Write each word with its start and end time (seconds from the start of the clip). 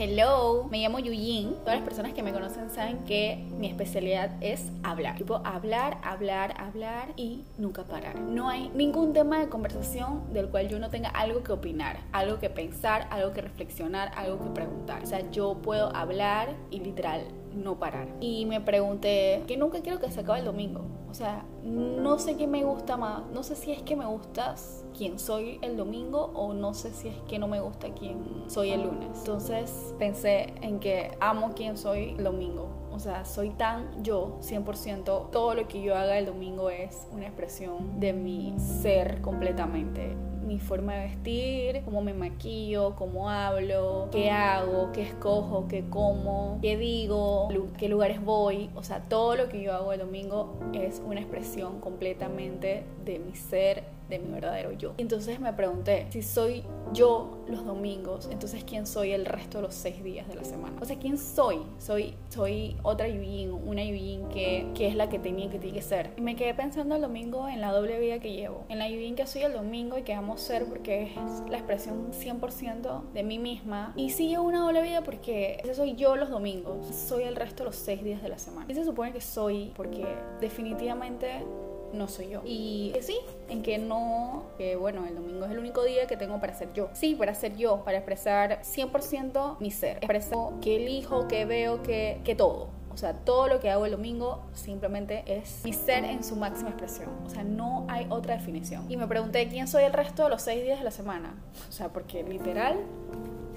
Hello, 0.00 0.68
me 0.70 0.78
llamo 0.78 1.00
Yuyin. 1.00 1.56
Todas 1.64 1.74
las 1.74 1.82
personas 1.82 2.12
que 2.12 2.22
me 2.22 2.32
conocen 2.32 2.70
saben 2.70 2.98
que 2.98 3.44
mi 3.58 3.66
especialidad 3.66 4.30
es 4.40 4.70
hablar. 4.84 5.16
Tipo, 5.16 5.40
hablar, 5.44 5.98
hablar, 6.04 6.54
hablar 6.56 7.08
y 7.16 7.42
nunca 7.56 7.82
parar. 7.82 8.14
No 8.20 8.48
hay 8.48 8.68
ningún 8.76 9.12
tema 9.12 9.40
de 9.40 9.48
conversación 9.48 10.32
del 10.32 10.50
cual 10.50 10.68
yo 10.68 10.78
no 10.78 10.88
tenga 10.88 11.08
algo 11.08 11.42
que 11.42 11.50
opinar, 11.50 11.98
algo 12.12 12.38
que 12.38 12.48
pensar, 12.48 13.08
algo 13.10 13.32
que 13.32 13.40
reflexionar, 13.40 14.12
algo 14.14 14.38
que 14.38 14.50
preguntar. 14.50 15.02
O 15.02 15.06
sea, 15.06 15.28
yo 15.32 15.56
puedo 15.62 15.92
hablar 15.96 16.54
y 16.70 16.78
literal 16.78 17.22
no 17.54 17.78
parar. 17.78 18.08
Y 18.20 18.46
me 18.46 18.60
pregunté 18.60 19.42
que 19.46 19.56
nunca 19.56 19.80
quiero 19.80 19.98
que 19.98 20.10
se 20.10 20.20
acabe 20.20 20.40
el 20.40 20.44
domingo. 20.44 20.82
O 21.10 21.14
sea, 21.14 21.44
no 21.64 22.18
sé 22.18 22.36
qué 22.36 22.46
me 22.46 22.64
gusta 22.64 22.96
más. 22.96 23.22
No 23.32 23.42
sé 23.42 23.56
si 23.56 23.72
es 23.72 23.82
que 23.82 23.96
me 23.96 24.04
gustas 24.06 24.84
quién 24.96 25.18
soy 25.18 25.58
el 25.62 25.76
domingo 25.76 26.30
o 26.34 26.52
no 26.52 26.74
sé 26.74 26.92
si 26.92 27.08
es 27.08 27.16
que 27.28 27.38
no 27.38 27.48
me 27.48 27.60
gusta 27.60 27.88
quién 27.94 28.18
soy 28.46 28.70
el 28.70 28.82
lunes. 28.82 29.18
Entonces 29.18 29.94
pensé 29.98 30.52
en 30.60 30.80
que 30.80 31.16
amo 31.20 31.52
quién 31.54 31.78
soy 31.78 32.14
el 32.18 32.24
domingo. 32.24 32.68
O 32.98 33.00
sea, 33.00 33.24
soy 33.24 33.50
tan 33.50 34.02
yo, 34.02 34.40
100%. 34.40 35.30
Todo 35.30 35.54
lo 35.54 35.68
que 35.68 35.80
yo 35.80 35.94
haga 35.94 36.18
el 36.18 36.26
domingo 36.26 36.68
es 36.68 37.06
una 37.12 37.26
expresión 37.26 38.00
de 38.00 38.12
mi 38.12 38.56
ser 38.58 39.20
completamente 39.20 40.16
mi 40.48 40.58
forma 40.58 40.94
de 40.94 41.00
vestir, 41.08 41.82
cómo 41.84 42.00
me 42.00 42.14
maquillo, 42.14 42.96
cómo 42.96 43.28
hablo, 43.28 44.08
qué 44.10 44.30
hago, 44.30 44.90
qué 44.92 45.02
escojo, 45.02 45.68
qué 45.68 45.84
como, 45.90 46.58
qué 46.62 46.76
digo, 46.78 47.48
qué 47.76 47.88
lugares 47.88 48.20
voy. 48.24 48.70
O 48.74 48.82
sea, 48.82 49.02
todo 49.02 49.36
lo 49.36 49.48
que 49.48 49.62
yo 49.62 49.74
hago 49.74 49.92
el 49.92 50.00
domingo 50.00 50.58
es 50.72 51.02
una 51.06 51.20
expresión 51.20 51.80
completamente 51.80 52.82
de 53.04 53.18
mi 53.18 53.36
ser, 53.36 53.84
de 54.08 54.18
mi 54.18 54.32
verdadero 54.32 54.72
yo. 54.72 54.94
Entonces 54.96 55.38
me 55.38 55.52
pregunté, 55.52 56.06
si 56.08 56.22
soy 56.22 56.64
yo 56.92 57.38
los 57.48 57.64
domingos, 57.64 58.28
entonces 58.30 58.64
¿quién 58.64 58.86
soy 58.86 59.12
el 59.12 59.24
resto 59.24 59.58
de 59.58 59.62
los 59.62 59.74
seis 59.74 60.02
días 60.02 60.28
de 60.28 60.34
la 60.34 60.44
semana? 60.44 60.76
O 60.80 60.84
sea, 60.84 60.98
¿quién 60.98 61.18
soy? 61.18 61.60
Soy, 61.78 62.14
soy 62.28 62.76
otra 62.82 63.08
Yujin, 63.08 63.52
una 63.52 63.82
Yujin 63.84 64.28
que, 64.28 64.66
que 64.74 64.88
es 64.88 64.94
la 64.94 65.08
que 65.08 65.18
tenía 65.18 65.50
que 65.50 65.58
tiene 65.58 65.76
que 65.78 65.82
ser. 65.82 66.12
Y 66.16 66.20
me 66.20 66.36
quedé 66.36 66.54
pensando 66.54 66.96
el 66.96 67.02
domingo 67.02 67.48
en 67.48 67.60
la 67.60 67.72
doble 67.72 67.98
vida 67.98 68.18
que 68.18 68.32
llevo, 68.32 68.64
en 68.68 68.78
la 68.78 68.88
Yujin 68.88 69.16
que 69.16 69.26
soy 69.26 69.42
el 69.42 69.52
domingo 69.52 69.98
y 69.98 70.02
que 70.02 70.14
amo 70.14 70.36
ser 70.36 70.66
porque 70.66 71.04
es 71.04 71.50
la 71.50 71.58
expresión 71.58 72.12
100% 72.12 73.12
de 73.12 73.22
mí 73.22 73.38
misma. 73.38 73.92
Y 73.96 74.10
sí 74.10 74.28
llevo 74.28 74.44
una 74.44 74.60
doble 74.60 74.82
vida 74.82 75.02
porque 75.02 75.60
ese 75.62 75.74
soy 75.74 75.94
yo 75.94 76.16
los 76.16 76.30
domingos, 76.30 76.86
soy 76.94 77.24
el 77.24 77.36
resto 77.36 77.64
de 77.64 77.70
los 77.70 77.76
seis 77.76 78.02
días 78.02 78.22
de 78.22 78.28
la 78.28 78.38
semana. 78.38 78.66
Y 78.68 78.74
se 78.74 78.84
supone 78.84 79.12
que 79.12 79.20
soy 79.20 79.72
porque 79.76 80.06
definitivamente 80.40 81.44
no 81.92 82.08
soy 82.08 82.30
yo. 82.30 82.42
Y 82.44 82.92
sí, 83.00 83.18
en 83.48 83.62
que 83.62 83.78
no, 83.78 84.46
que 84.56 84.76
bueno, 84.76 85.06
el 85.06 85.14
domingo 85.14 85.44
es 85.44 85.50
el 85.50 85.58
único 85.58 85.84
día 85.84 86.06
que 86.06 86.16
tengo 86.16 86.40
para 86.40 86.54
ser 86.54 86.72
yo. 86.72 86.88
Sí, 86.92 87.14
para 87.14 87.34
ser 87.34 87.56
yo, 87.56 87.84
para 87.84 87.98
expresar 87.98 88.60
100% 88.62 89.56
mi 89.60 89.70
ser. 89.70 89.98
Expreso 89.98 90.54
que 90.60 90.76
elijo, 90.76 91.28
que 91.28 91.44
veo, 91.44 91.82
que, 91.82 92.20
que 92.24 92.34
todo. 92.34 92.78
O 92.98 93.00
sea, 93.00 93.14
todo 93.14 93.46
lo 93.46 93.60
que 93.60 93.70
hago 93.70 93.84
el 93.84 93.92
domingo 93.92 94.42
simplemente 94.54 95.22
es 95.26 95.60
mi 95.64 95.72
ser 95.72 96.04
en 96.04 96.24
su 96.24 96.34
máxima 96.34 96.70
expresión. 96.70 97.10
O 97.24 97.30
sea, 97.30 97.44
no 97.44 97.86
hay 97.88 98.08
otra 98.10 98.36
definición. 98.36 98.90
Y 98.90 98.96
me 98.96 99.06
pregunté 99.06 99.46
quién 99.48 99.68
soy 99.68 99.84
el 99.84 99.92
resto 99.92 100.24
de 100.24 100.30
los 100.30 100.42
seis 100.42 100.64
días 100.64 100.78
de 100.78 100.84
la 100.84 100.90
semana. 100.90 101.36
O 101.68 101.72
sea, 101.72 101.90
porque 101.90 102.24
literal, 102.24 102.76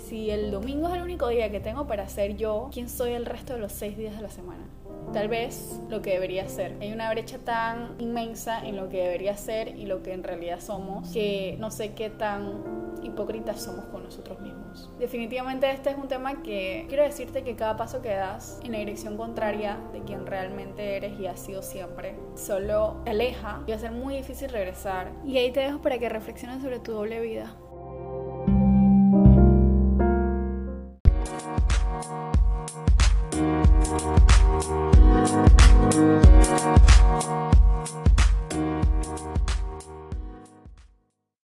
si 0.00 0.30
el 0.30 0.50
domingo 0.50 0.88
es 0.88 0.94
el 0.94 1.02
único 1.02 1.28
día 1.28 1.50
que 1.50 1.60
tengo 1.60 1.86
para 1.86 2.08
ser 2.08 2.36
yo, 2.36 2.68
¿quién 2.72 2.88
soy 2.88 3.12
el 3.12 3.26
resto 3.26 3.54
de 3.54 3.60
los 3.60 3.72
seis 3.72 3.96
días 3.96 4.16
de 4.16 4.22
la 4.22 4.30
semana? 4.30 4.64
tal 5.12 5.28
vez 5.28 5.80
lo 5.88 6.02
que 6.02 6.12
debería 6.12 6.48
ser. 6.48 6.76
Hay 6.80 6.92
una 6.92 7.10
brecha 7.10 7.38
tan 7.38 7.96
inmensa 7.98 8.64
en 8.64 8.76
lo 8.76 8.88
que 8.88 9.02
debería 9.02 9.36
ser 9.36 9.76
y 9.76 9.86
lo 9.86 10.02
que 10.02 10.12
en 10.12 10.22
realidad 10.22 10.60
somos 10.60 11.10
que 11.10 11.56
no 11.58 11.70
sé 11.70 11.92
qué 11.94 12.10
tan 12.10 12.62
hipócritas 13.02 13.62
somos 13.62 13.86
con 13.86 14.04
nosotros 14.04 14.40
mismos. 14.40 14.90
Definitivamente 14.98 15.70
este 15.70 15.90
es 15.90 15.96
un 15.96 16.08
tema 16.08 16.42
que 16.42 16.84
quiero 16.88 17.02
decirte 17.02 17.42
que 17.42 17.56
cada 17.56 17.76
paso 17.76 18.02
que 18.02 18.10
das 18.10 18.60
en 18.62 18.72
la 18.72 18.78
dirección 18.78 19.16
contraria 19.16 19.78
de 19.92 20.02
quien 20.02 20.26
realmente 20.26 20.96
eres 20.96 21.18
y 21.18 21.26
has 21.26 21.40
sido 21.40 21.62
siempre 21.62 22.14
solo 22.34 23.00
te 23.04 23.10
aleja 23.10 23.62
y 23.66 23.70
va 23.70 23.76
a 23.76 23.80
ser 23.80 23.92
muy 23.92 24.16
difícil 24.16 24.50
regresar. 24.50 25.10
Y 25.24 25.38
ahí 25.38 25.50
te 25.50 25.60
dejo 25.60 25.80
para 25.80 25.98
que 25.98 26.08
reflexiones 26.08 26.62
sobre 26.62 26.78
tu 26.78 26.92
doble 26.92 27.20
vida. 27.20 27.54